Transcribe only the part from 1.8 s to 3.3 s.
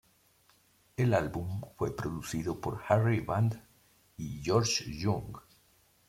producido por Harry